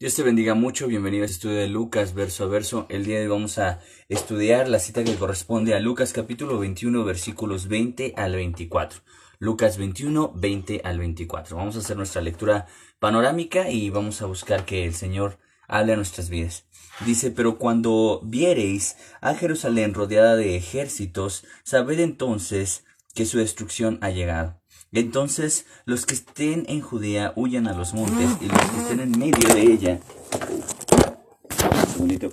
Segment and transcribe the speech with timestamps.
[0.00, 2.86] Dios te bendiga mucho, bienvenido a este estudio de Lucas verso a verso.
[2.88, 7.04] El día de hoy vamos a estudiar la cita que corresponde a Lucas capítulo 21
[7.04, 9.02] versículos 20 al 24.
[9.40, 11.54] Lucas 21, 20 al 24.
[11.54, 12.66] Vamos a hacer nuestra lectura
[12.98, 15.38] panorámica y vamos a buscar que el Señor
[15.68, 16.64] hable a nuestras vidas.
[17.04, 24.08] Dice, pero cuando viereis a Jerusalén rodeada de ejércitos, sabed entonces que su destrucción ha
[24.08, 24.59] llegado.
[24.92, 29.18] Entonces los que estén en Judea huyan a los montes y los que estén en
[29.18, 30.00] medio de ella.
[31.62, 32.32] Un segundito.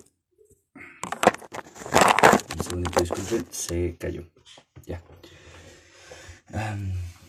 [2.57, 4.23] Un segundito, disculpen, se cayó.
[4.85, 5.03] Ya.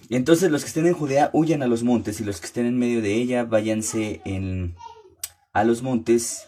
[0.08, 2.78] entonces los que estén en Judea huyan a los montes y los que estén en
[2.78, 4.76] medio de ella váyanse en,
[5.52, 6.46] a los montes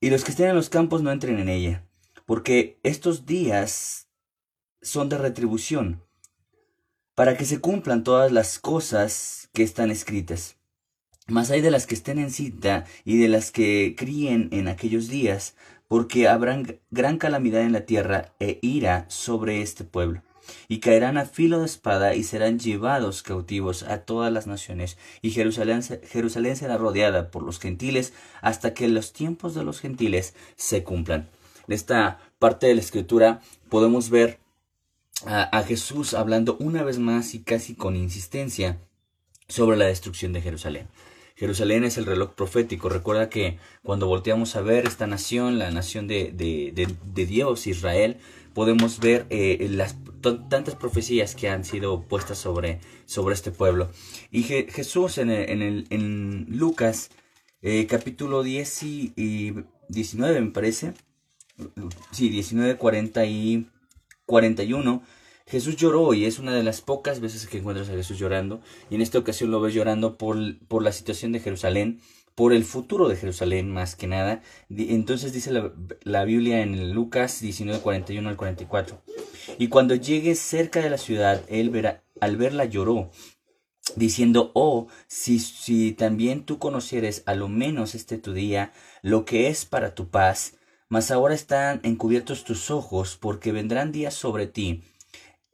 [0.00, 1.86] y los que estén en los campos no entren en ella,
[2.26, 4.08] porque estos días
[4.82, 6.05] son de retribución
[7.16, 10.56] para que se cumplan todas las cosas que están escritas.
[11.26, 15.08] Mas hay de las que estén en cita y de las que críen en aquellos
[15.08, 15.56] días,
[15.88, 20.22] porque habrá gran calamidad en la tierra e ira sobre este pueblo.
[20.68, 25.30] Y caerán a filo de espada y serán llevados cautivos a todas las naciones, y
[25.30, 28.12] Jerusalén, Jerusalén será rodeada por los gentiles
[28.42, 31.30] hasta que los tiempos de los gentiles se cumplan.
[31.66, 33.40] En esta parte de la escritura
[33.70, 34.38] podemos ver
[35.24, 38.78] a, Jesús hablando una vez más y casi con insistencia
[39.48, 40.88] sobre la destrucción de Jerusalén.
[41.36, 42.88] Jerusalén es el reloj profético.
[42.88, 48.18] Recuerda que cuando volteamos a ver esta nación, la nación de, de, Dios, Israel,
[48.54, 49.96] podemos ver eh, las
[50.48, 53.90] tantas profecías que han sido puestas sobre, sobre este pueblo.
[54.30, 57.10] Y Jesús en, el, en, Lucas
[57.60, 59.54] eh, capítulo 10 y, y,
[59.88, 60.94] 19 me parece,
[62.10, 63.68] sí, 19, 40 y
[64.26, 65.02] 41,
[65.46, 68.60] Jesús lloró y es una de las pocas veces que encuentras a Jesús llorando.
[68.90, 72.00] Y en esta ocasión lo ves llorando por, por la situación de Jerusalén,
[72.34, 74.42] por el futuro de Jerusalén más que nada.
[74.68, 75.52] Entonces dice
[76.02, 79.00] la, Biblia en Lucas 19, 41 al 44.
[79.58, 83.10] Y cuando llegue cerca de la ciudad, él verá, al verla lloró,
[83.94, 89.48] diciendo, oh, si, si también tú conocieres a lo menos este tu día, lo que
[89.48, 90.54] es para tu paz,
[90.88, 94.82] mas ahora están encubiertos tus ojos, porque vendrán días sobre ti,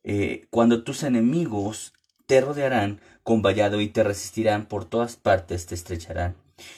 [0.04, 1.92] eh, cuando tus enemigos
[2.26, 6.34] te rodearán con vallado y te resistirán por todas partes, te estrecharán,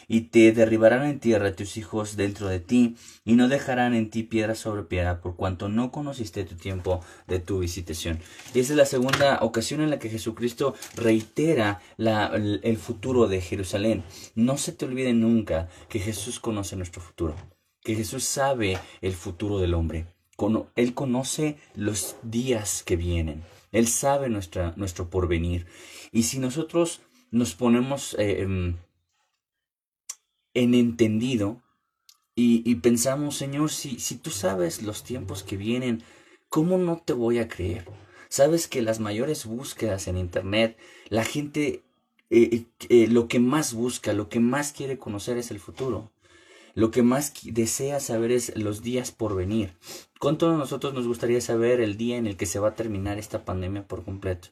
[0.09, 4.23] y te derribarán en tierra tus hijos dentro de ti, y no dejarán en ti
[4.23, 8.21] piedra sobre piedra, por cuanto no conociste tu tiempo de tu visitación.
[8.55, 14.05] Y esa es la segunda ocasión en la que Jesucristo reitera el futuro de Jerusalén.
[14.35, 17.54] No se te olvide nunca que Jesús conoce nuestro futuro
[17.85, 20.07] que Jesús sabe el futuro del hombre.
[20.75, 23.45] Él conoce los días que vienen.
[23.71, 25.67] Él sabe nuestra, nuestro porvenir.
[26.11, 28.77] Y si nosotros nos ponemos eh, em,
[30.55, 31.63] en entendido
[32.37, 36.03] y, pensamos, Señor, si, si tú sabes los tiempos que vienen,
[36.49, 37.87] ¿cómo no te voy a creer?
[38.29, 40.77] Sabes que las mayores búsquedas en Internet,
[41.11, 41.85] la gente
[42.31, 46.11] eh, eh, lo que más busca, lo que más quiere conocer es el futuro.
[46.75, 49.77] Lo que más desea saber es los días por venir.
[50.19, 53.19] ¿Cuántos de nosotros nos gustaría saber el día en el que se va a terminar
[53.19, 54.49] esta pandemia por completo?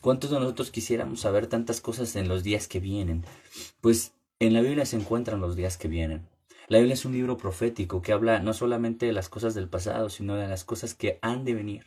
[0.00, 3.24] ¿Cuántos de nosotros quisiéramos saber tantas cosas en los días que vienen?
[3.80, 6.26] Pues en la Biblia se encuentran los días que vienen.
[6.66, 10.08] La Biblia es un libro profético que habla no solamente de las cosas del pasado,
[10.08, 11.84] sino de las cosas que han de venir.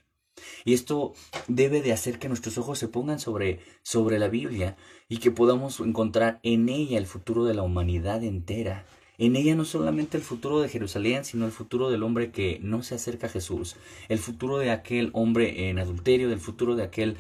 [0.66, 1.14] Y esto
[1.48, 4.78] debe de hacer que nuestros ojos se pongan sobre, sobre la Biblia
[5.10, 8.86] y que podamos encontrar en ella el futuro de la humanidad entera.
[9.20, 12.84] En ella no solamente el futuro de Jerusalén, sino el futuro del hombre que no
[12.84, 13.76] se acerca a Jesús,
[14.10, 17.18] el futuro de aquel hombre en adulterio, del futuro de aquel,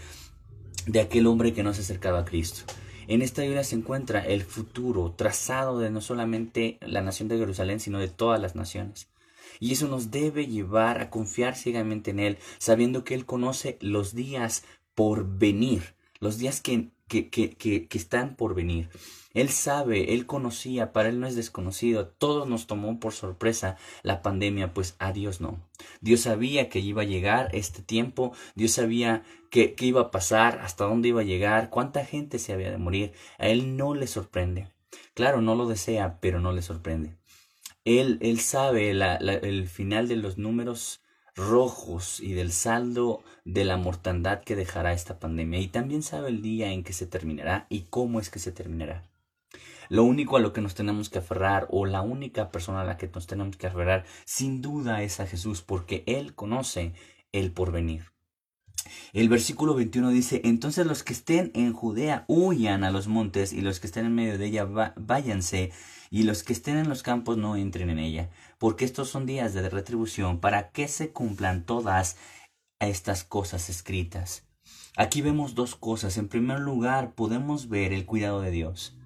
[0.85, 2.71] de aquel hombre que no se acercaba a Cristo.
[3.07, 7.79] En esta Biblia se encuentra el futuro trazado de no solamente la nación de Jerusalén,
[7.79, 9.07] sino de todas las naciones.
[9.59, 14.13] Y eso nos debe llevar a confiar ciegamente en Él, sabiendo que Él conoce los
[14.13, 18.89] días por venir, los días que, que, que, que están por venir.
[19.33, 22.07] Él sabe, Él conocía, para Él no es desconocido.
[22.07, 25.59] Todos nos tomó por sorpresa la pandemia, pues a Dios no.
[26.01, 30.85] Dios sabía que iba a llegar este tiempo, Dios sabía qué iba a pasar, hasta
[30.85, 33.13] dónde iba a llegar, cuánta gente se había de morir.
[33.37, 34.69] A Él no le sorprende.
[35.13, 37.15] Claro, no lo desea, pero no le sorprende.
[37.85, 41.01] Él, él sabe el final de los números
[41.37, 46.41] rojos y del saldo de la mortandad que dejará esta pandemia y también sabe el
[46.41, 49.03] día en que se terminará y cómo es que se terminará.
[49.89, 52.97] Lo único a lo que nos tenemos que aferrar o la única persona a la
[52.97, 56.93] que nos tenemos que aferrar sin duda es a Jesús porque Él conoce
[57.31, 58.16] el porvenir.
[59.13, 63.61] El versículo 21 dice, entonces los que estén en Judea huyan a los montes y
[63.61, 65.71] los que estén en medio de ella váyanse
[66.09, 69.53] y los que estén en los campos no entren en ella, porque estos son días
[69.53, 72.17] de retribución para que se cumplan todas
[72.79, 74.43] estas cosas escritas.
[74.95, 76.17] Aquí vemos dos cosas.
[76.17, 78.96] En primer lugar, podemos ver el cuidado de Dios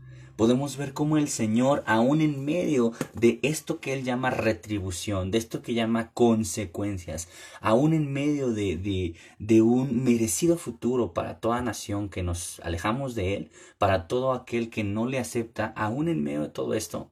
[0.41, 5.37] podemos ver cómo el Señor, aún en medio de esto que Él llama retribución, de
[5.37, 7.29] esto que llama consecuencias,
[7.59, 13.13] aún en medio de, de, de un merecido futuro para toda nación que nos alejamos
[13.13, 17.11] de Él, para todo aquel que no le acepta, aún en medio de todo esto,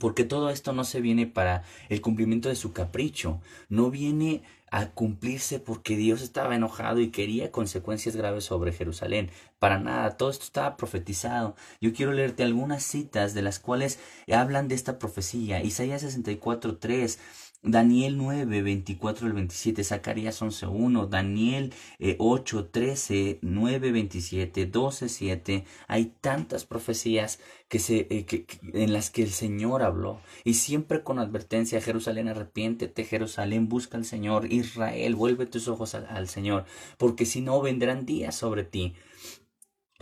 [0.00, 4.90] porque todo esto no se viene para el cumplimiento de su capricho, no viene a
[4.90, 9.30] cumplirse porque Dios estaba enojado y quería consecuencias graves sobre Jerusalén.
[9.58, 11.54] Para nada, todo esto estaba profetizado.
[11.80, 13.98] Yo quiero leerte algunas citas de las cuales
[14.32, 15.62] hablan de esta profecía.
[15.62, 17.18] Isaías 64, 3
[17.64, 21.72] Daniel 9, 24 al 27, Zacarías 11, 1, Daniel
[22.18, 25.64] 8, 13, 9, 27, 12, 7.
[25.86, 27.38] Hay tantas profecías
[27.68, 30.18] que se, eh, que, en las que el Señor habló.
[30.42, 36.28] Y siempre con advertencia, Jerusalén, arrepiéntete, Jerusalén, busca al Señor, Israel, vuelve tus ojos al
[36.28, 36.64] Señor,
[36.98, 38.94] porque si no vendrán días sobre ti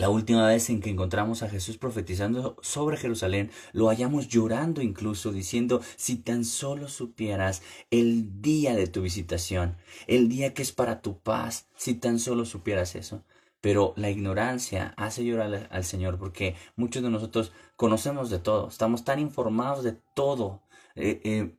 [0.01, 5.31] la última vez en que encontramos a Jesús profetizando sobre Jerusalén, lo hallamos llorando incluso,
[5.31, 7.61] diciendo, si tan solo supieras
[7.91, 9.77] el día de tu visitación,
[10.07, 13.25] el día que es para tu paz, si tan solo supieras eso.
[13.61, 19.05] Pero la ignorancia hace llorar al, Señor porque muchos de nosotros conocemos de todo, estamos
[19.05, 20.63] tan informados de todo.
[20.95, 21.55] Eh, eh,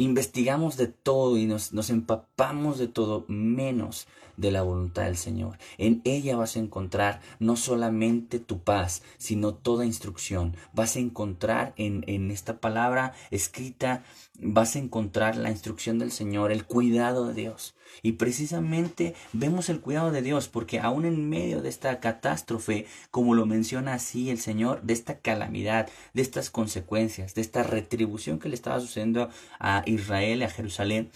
[0.00, 4.08] investigamos de todo y nos, empapamos de todo menos
[4.38, 5.58] de la voluntad del Señor.
[5.76, 10.56] En ella vas a encontrar no solamente tu paz, sino toda instrucción.
[10.72, 14.02] Vas a encontrar en, en esta palabra escrita,
[14.42, 17.74] vas a encontrar la instrucción del Señor, el cuidado de Dios.
[18.02, 23.34] Y precisamente vemos el cuidado de Dios, porque aún en medio de esta catástrofe, como
[23.34, 28.48] lo menciona así el Señor, de esta calamidad, de estas consecuencias, de esta retribución que
[28.48, 29.28] le estaba sucediendo
[29.58, 31.10] a Israel, a Jerusalén,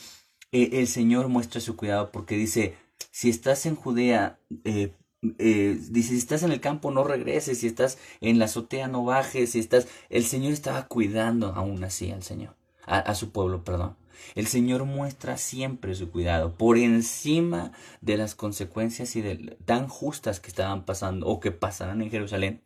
[0.53, 2.77] eh, el Señor muestra su cuidado porque dice,
[3.11, 4.93] si estás en Judea, eh,
[5.39, 9.05] eh, dice, si estás en el campo no regreses, si estás en la azotea no
[9.05, 12.55] bajes, si estás, el Señor estaba cuidando aún así al Señor,
[12.87, 13.97] a, su pueblo, perdón.
[14.35, 20.41] El Señor muestra siempre su cuidado por encima de las consecuencias y de, tan justas
[20.41, 22.63] que estaban pasando o que pasarán en Jerusalén.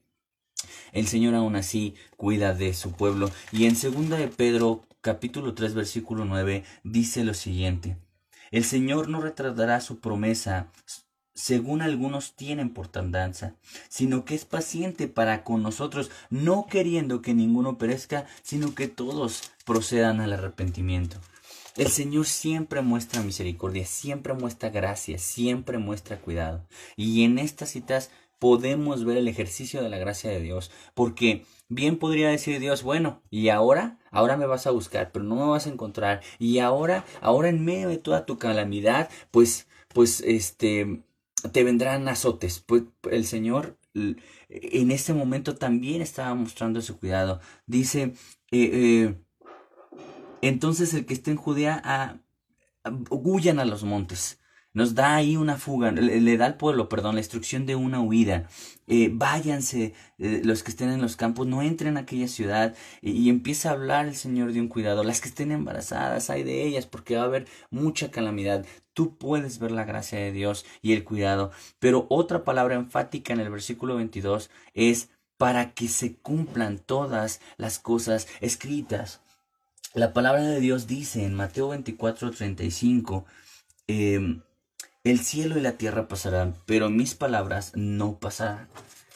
[0.93, 3.31] El Señor aún así cuida de su pueblo.
[3.53, 7.97] Y en segunda de Pedro capítulo 3 versículo 9 dice lo siguiente.
[8.51, 10.73] El Señor no retratará su promesa
[11.39, 13.55] según algunos tienen por tardanza,
[13.89, 19.53] sino que es paciente para con nosotros, no queriendo que ninguno perezca, sino que todos
[19.65, 21.19] procedan al arrepentimiento.
[21.77, 26.67] El Señor siempre muestra misericordia, siempre muestra gracia, siempre muestra cuidado.
[26.97, 31.99] Y en estas citas podemos ver el ejercicio de la gracia de Dios, porque bien
[31.99, 35.69] podría decir Dios, bueno, y ahora, ahora me vas a buscar, pero no me vas
[35.69, 41.05] a encontrar, y ahora, ahora en medio de toda tu calamidad, pues, pues, este,
[41.53, 42.61] te vendrán azotes.
[42.61, 47.41] Pues el Señor en este momento también estaba mostrando su cuidado.
[47.67, 48.15] Dice,
[48.51, 49.15] eh, eh,
[50.43, 52.21] entonces el que esté en Judea, a,
[53.11, 54.41] huyan a los montes
[54.79, 58.49] nos da ahí una fuga, le, da al pueblo, perdón, la instrucción de una huida.
[58.87, 63.29] Eh, váyanse eh, los que estén en los campos, no entren a aquella ciudad y,
[63.29, 65.03] empieza a hablar el Señor de un cuidado.
[65.03, 68.65] Las que estén embarazadas, hay de ellas porque va a haber mucha calamidad.
[68.95, 71.51] Tú puedes ver la gracia de Dios y el cuidado.
[71.81, 77.81] Pero otra palabra enfática en el versículo 22 es para que se cumplan todas las
[77.81, 79.23] cosas escritas.
[79.93, 83.27] La palabra de Dios dice en Mateo 24, 35,
[83.89, 84.41] eh,
[85.11, 88.69] el cielo y la tierra pasarán, pero mis palabras no pasarán.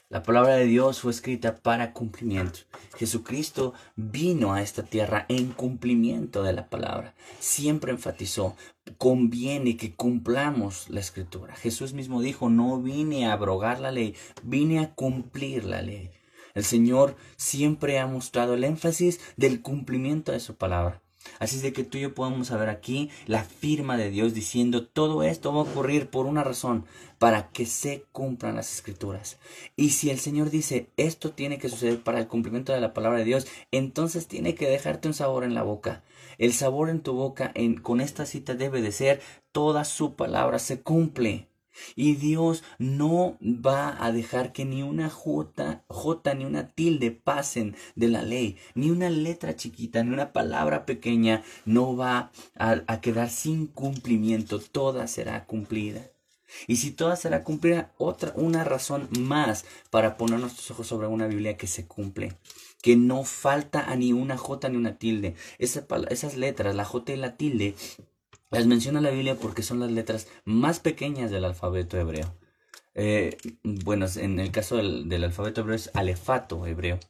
[0.09, 2.61] La palabra de Dios fue escrita para cumplimiento.
[2.97, 7.15] Jesucristo vino a esta tierra en cumplimiento de la palabra.
[7.41, 8.57] Siempre enfatizó,
[8.99, 11.57] conviene que cumplamos la escritura.
[11.57, 16.11] Jesús mismo dijo, no vine a abrogar la ley, vine a cumplir la ley.
[16.55, 21.02] El Señor siempre ha mostrado el énfasis del cumplimiento de su palabra.
[21.39, 24.87] Así es de que tú y yo podemos saber aquí la firma de Dios diciendo
[24.87, 26.85] todo esto va a ocurrir por una razón,
[27.19, 29.39] para que se cumplan las escrituras.
[29.77, 33.19] Y si el Señor dice esto tiene que suceder para el cumplimiento de la palabra
[33.19, 36.03] de Dios, entonces tiene que dejarte un sabor en la boca.
[36.39, 39.21] El sabor en tu boca en, con esta cita debe de ser
[39.53, 41.52] toda su palabra se cumple.
[41.97, 47.77] Y Dios no va a dejar que ni una J, J ni una tilde pasen
[47.95, 53.31] de la ley, ni una letra chiquita, ni una palabra pequeña no va a, quedar
[53.31, 56.11] sin cumplimiento, toda será cumplida.
[56.67, 61.27] Y si toda será cumplida, otra, una razón más para poner nuestros ojos sobre una
[61.27, 62.35] Biblia que se cumple.
[62.83, 65.35] Que no falta a ni una J ni una tilde.
[65.59, 67.75] esas letras, la J y la tilde,
[68.53, 72.37] las menciona la Biblia porque son las letras más pequeñas del alfabeto hebreo.
[72.95, 77.01] Eh, bueno, en el caso del, alfabeto hebreo es alefato hebreo.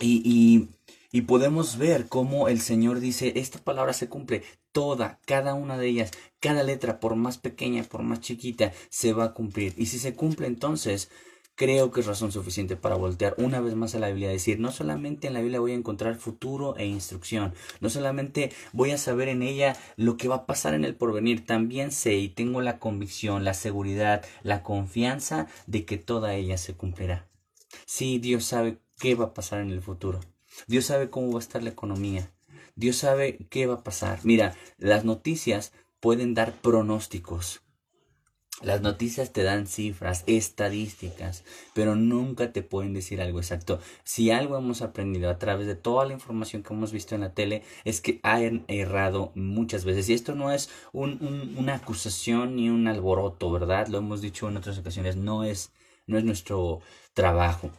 [0.00, 0.68] Y,
[1.12, 4.42] y, podemos ver cómo el Señor dice, esta palabra se cumple
[4.72, 9.24] toda, cada una de ellas, cada letra, por más pequeña, por más chiquita, se va
[9.24, 9.74] a cumplir.
[9.76, 11.10] Y si se cumple entonces,
[11.54, 14.72] creo que es razón suficiente para voltear una vez más a la Biblia, decir, no
[14.72, 19.28] solamente en la Biblia voy a encontrar futuro e instrucción, no solamente voy a saber
[19.28, 22.78] en ella lo que va a pasar en el porvenir, también sé y tengo la
[22.78, 27.28] convicción, la seguridad, la confianza de que toda ella se cumplirá.
[27.86, 30.20] Sí, Dios sabe qué va a pasar en el futuro.
[30.66, 32.30] Dios sabe cómo va a estar la economía.
[32.76, 34.20] Dios sabe qué va a pasar.
[34.22, 37.62] Mira, las noticias pueden dar pronósticos,
[38.62, 41.44] las noticias te dan cifras, estadísticas,
[41.74, 43.80] pero nunca te pueden decir algo exacto.
[44.04, 47.34] Si algo hemos aprendido a través de toda la información que hemos visto en la
[47.34, 50.08] tele es que han errado muchas veces.
[50.08, 53.88] Y esto no es una acusación ni un alboroto, ¿verdad?
[53.88, 55.72] Lo hemos dicho en otras ocasiones, no es,
[56.06, 56.80] no es nuestro
[57.12, 57.70] trabajo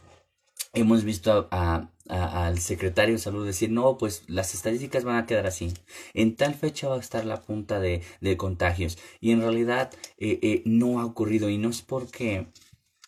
[0.76, 5.72] hemos visto al secretario de salud decir, no, pues las estadísticas van a quedar así.
[6.14, 8.98] En tal fecha va a estar la punta de, de contagios.
[9.20, 11.48] Y en realidad eh, eh, no ha ocurrido.
[11.48, 12.46] Y no es porque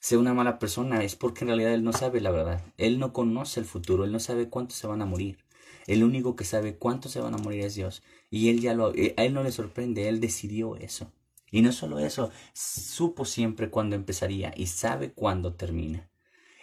[0.00, 2.64] sea una mala persona, es porque en realidad él no sabe la verdad.
[2.78, 5.38] Él no conoce el futuro, él no sabe cuántos se van a morir.
[5.86, 8.02] El único que sabe cuántos se van a morir es Dios.
[8.30, 11.12] Y él ya lo, eh, a él no le sorprende, él decidió eso.
[11.50, 16.10] Y no solo eso, supo siempre cuándo empezaría y sabe cuándo termina.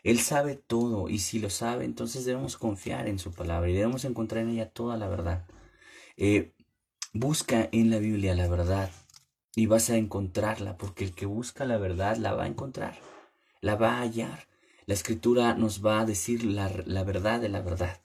[0.06, 4.06] Él sabe todo y si lo sabe, entonces debemos confiar en su palabra y debemos
[4.06, 5.48] encontrar en ella toda la verdad.
[6.16, 6.54] Eh,
[7.12, 8.92] busca en la Biblia la verdad
[9.56, 13.00] y vas a encontrarla, porque el que busca la verdad la va a encontrar,
[13.62, 14.48] la va a hallar.
[14.86, 18.00] La escritura nos va a decir la, la verdad de la verdad.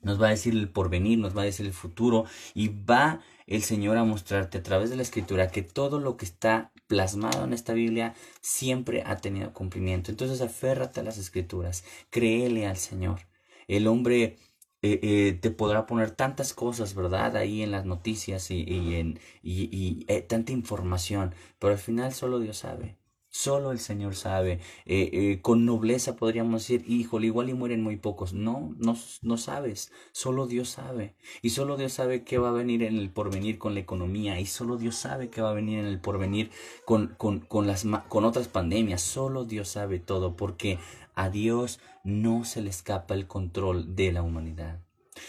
[0.00, 3.62] Nos va a decir el porvenir, nos va a decir el futuro y va el
[3.62, 7.54] Señor a mostrarte a través de la escritura que todo lo que está plasmado en
[7.54, 10.10] esta Biblia siempre ha tenido cumplimiento.
[10.10, 13.20] Entonces aférrate a las escrituras, créele al Señor.
[13.66, 14.36] El hombre
[14.82, 17.34] eh, eh, te podrá poner tantas cosas, ¿verdad?
[17.38, 22.58] Ahí en las noticias y, en, y, eh, tanta información, pero al final solo Dios
[22.58, 22.98] sabe.
[23.34, 24.60] Solo el Señor sabe.
[24.84, 28.34] Eh, eh, con nobleza podríamos decir, híjole, igual y mueren muy pocos.
[28.34, 29.90] No, no, no sabes.
[30.12, 31.16] Solo Dios sabe.
[31.40, 34.38] Y solo Dios sabe qué va a venir en el porvenir con la economía.
[34.38, 36.50] Y solo Dios sabe qué va a venir en el porvenir
[36.84, 39.00] con, con, con, las, con otras pandemias.
[39.00, 40.36] Solo Dios sabe todo.
[40.36, 40.78] Porque
[41.14, 44.82] a Dios no se le escapa el control de la humanidad.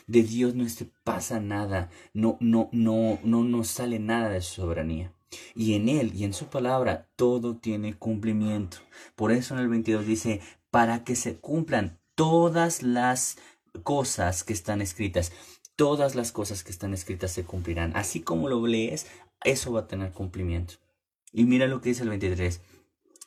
[0.07, 1.89] De Dios no se pasa nada.
[2.13, 5.13] No, no, no, no nos sale nada de su soberanía.
[5.55, 8.77] Y en Él y en su palabra todo tiene cumplimiento.
[9.15, 13.37] Por eso en el 22 dice, para que se cumplan todas las
[13.81, 15.31] cosas que están escritas.
[15.75, 17.95] Todas las cosas que están escritas se cumplirán.
[17.95, 19.07] Así como lo lees,
[19.43, 20.75] eso va a tener cumplimiento.
[21.31, 22.61] Y mira lo que dice el 23.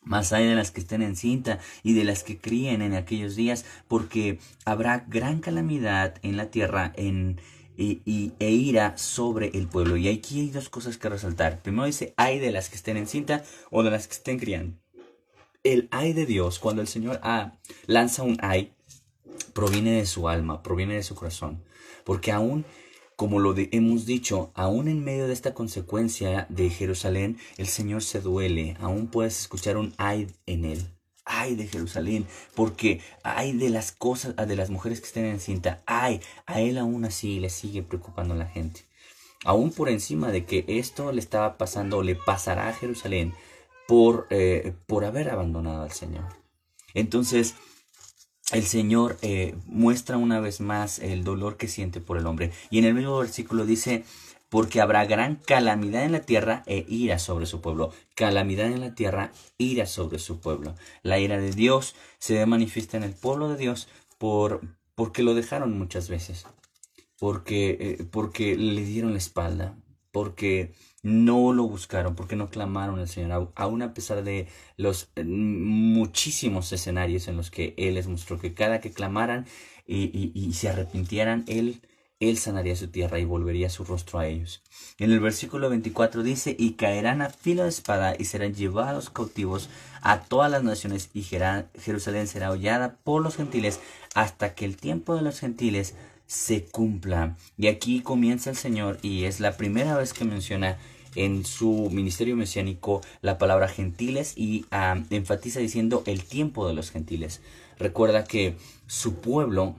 [0.03, 3.35] Más hay de las que estén en cinta y de las que críen en aquellos
[3.35, 7.41] días, porque habrá gran calamidad en la tierra en
[7.76, 9.97] y, e ira sobre el pueblo.
[9.97, 11.62] Y aquí hay dos cosas que resaltar.
[11.62, 14.76] Primero dice, hay de las que estén en cinta o de las que estén criando.
[15.62, 18.73] El ay de Dios, cuando el Señor ah, lanza un ay,
[19.52, 21.64] proviene de su alma, proviene de su corazón.
[22.04, 22.64] Porque aún,
[23.16, 28.21] como lo hemos dicho, aún en medio de esta consecuencia de Jerusalén, el Señor se
[28.21, 28.76] duele.
[28.80, 30.96] Aún puedes escuchar un ay en él
[31.26, 35.83] ay de Jerusalén, porque hay de las cosas, de las mujeres que estén en cinta,
[35.85, 38.87] ay, a él aún así le sigue preocupando la gente.
[39.45, 43.35] Aún por encima de que esto le estaba pasando le pasará a Jerusalén
[43.87, 46.25] por, eh, por haber abandonado al Señor.
[46.95, 47.54] Entonces,
[48.52, 52.52] el Señor eh, muestra una vez más el dolor que siente por el hombre.
[52.71, 54.04] Y en el mismo versículo dice,
[54.49, 57.93] porque habrá gran calamidad en la tierra e ira sobre su pueblo.
[58.15, 60.75] Calamidad en la tierra, ira sobre su pueblo.
[61.03, 63.88] La ira de Dios se manifiesta en el pueblo de Dios
[64.19, 64.61] por,
[64.95, 66.47] porque lo dejaron muchas veces,
[67.19, 69.76] porque, eh, porque le dieron la espalda,
[70.12, 70.73] porque
[71.03, 76.73] no lo buscaron, porque no clamaron al Señor, aún a pesar de los eh, muchísimos
[76.73, 79.47] escenarios en los que Él les mostró que cada que clamaran
[79.87, 81.81] y, y se arrepintieran, Él
[82.18, 84.62] él sanaría su tierra y volvería su rostro a ellos.
[84.99, 89.68] En el versículo 24 dice, y caerán a filo de espada y serán llevados cautivos
[90.00, 93.80] a todas las naciones y Jerusalén será hollada por los gentiles
[94.14, 95.94] hasta que el tiempo de los gentiles
[96.26, 97.37] se cumpla.
[97.58, 100.78] Y aquí comienza el Señor y es la primera vez que menciona
[101.14, 106.90] en su ministerio mesiánico la palabra gentiles y ah, enfatiza diciendo el tiempo de los
[106.90, 107.40] gentiles.
[107.78, 108.56] Recuerda que
[108.87, 109.76] su pueblo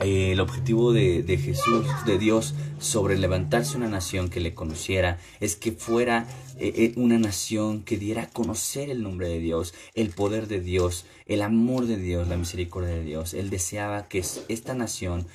[0.00, 5.18] eh, el objetivo de, de, Jesús, de Dios, sobre levantarse una nación que le conociera,
[5.40, 6.26] es que fuera
[6.58, 10.60] eh, eh, una nación que diera a conocer el nombre de Dios, el poder de
[10.60, 13.34] Dios, el amor de Dios, la misericordia de Dios.
[13.34, 15.26] Él deseaba que esta nación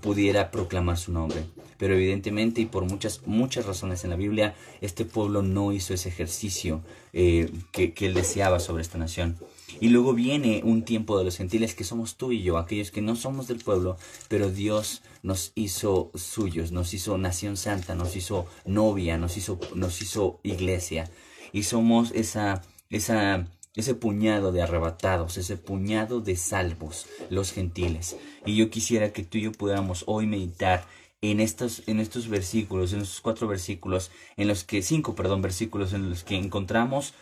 [0.00, 1.44] pudiera proclamar su nombre.
[1.78, 6.08] Pero evidentemente y por muchas, muchas razones en la Biblia, este pueblo no hizo ese
[6.08, 9.36] ejercicio que, que él deseaba sobre esta nación.
[9.80, 13.02] Y luego viene un tiempo de los gentiles que somos tú y yo, aquellos que
[13.02, 13.96] no somos del pueblo,
[14.28, 20.00] pero Dios nos hizo suyos, nos hizo nación santa, nos hizo novia, nos hizo, nos
[20.02, 21.10] hizo iglesia.
[21.52, 28.16] Y somos esa, esa, ese puñado de arrebatados, ese puñado de salvos, los gentiles.
[28.44, 30.86] Y yo quisiera que tú y yo pudiéramos hoy meditar
[31.22, 35.92] en estos, en estos versículos, en estos cuatro versículos, en los que, cinco, perdón, versículos
[35.92, 37.14] en los que encontramos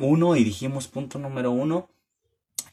[0.00, 1.88] uno y dijimos punto número uno,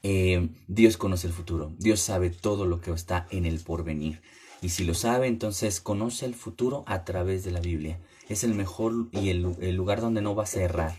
[0.03, 4.21] eh, Dios conoce el futuro, Dios sabe todo lo que está en el porvenir.
[4.61, 7.99] Y si lo sabe, entonces conoce el futuro a través de la Biblia.
[8.27, 9.41] Es el mejor y el,
[9.75, 10.95] lugar donde no vas a errar.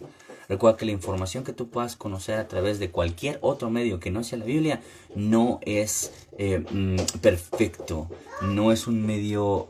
[0.49, 4.11] Recuerda que la información que tú puedas conocer a través de cualquier otro medio que
[4.11, 4.81] no sea la Biblia
[5.15, 8.09] no es eh, mm, perfecto,
[8.43, 9.69] no es un medio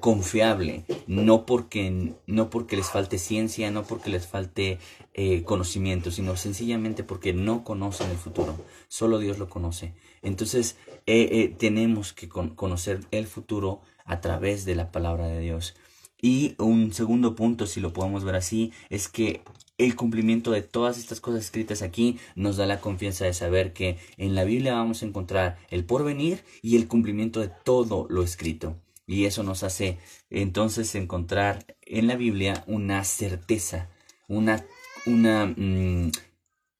[0.00, 4.78] confiable, no porque, no porque les falte ciencia, no porque les falte
[5.14, 8.56] eh, conocimiento, sino sencillamente porque no conocen el futuro,
[8.88, 9.92] solo Dios lo conoce.
[10.22, 10.76] Entonces
[11.06, 15.74] eh, eh, tenemos que conocer el futuro a través de la palabra de Dios.
[16.22, 19.42] Y un segundo punto, si lo podemos ver así, es que
[19.78, 23.98] el cumplimiento de todas estas cosas escritas aquí nos da la confianza de saber que
[24.18, 28.76] en la Biblia vamos a encontrar el porvenir y el cumplimiento de todo lo escrito.
[29.06, 29.98] Y eso nos hace
[30.28, 33.88] entonces encontrar en la Biblia una certeza,
[34.28, 34.64] una,
[35.06, 36.10] una, mm,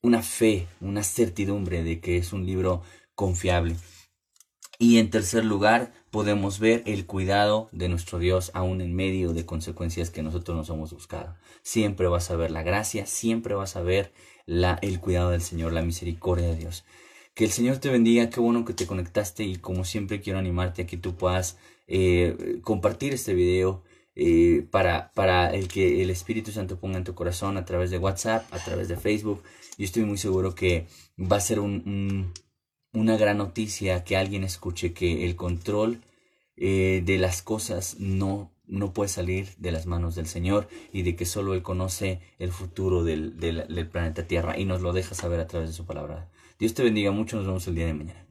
[0.02, 2.82] una fe, una certidumbre de que es un libro
[3.14, 3.76] confiable.
[4.78, 9.44] Y en tercer lugar, podemos ver el cuidado de nuestro Dios aún en medio de
[9.44, 11.36] consecuencias que nosotros nos hemos buscado.
[11.62, 14.12] Siempre vas a ver la gracia, siempre vas a ver
[14.46, 16.84] la, el cuidado del Señor, la misericordia de Dios.
[17.34, 20.82] Que el Señor te bendiga, qué bueno que te conectaste y como siempre quiero animarte
[20.82, 23.82] a que tú puedas eh, compartir este video
[24.22, 27.96] eh, para, para el que el Espíritu Santo ponga en tu corazón a través de
[27.96, 29.42] WhatsApp, a través de Facebook.
[29.78, 32.30] Yo estoy muy seguro que va a ser un,
[32.92, 36.02] una gran noticia que alguien escuche que el control
[36.58, 41.16] eh, de las cosas no, no puede salir de las manos del Señor y de
[41.16, 45.40] que solo Él conoce el futuro del, del planeta Tierra y nos lo deja saber
[45.40, 46.28] a través de su palabra.
[46.58, 48.29] Dios te bendiga mucho, nos vemos el día de mañana.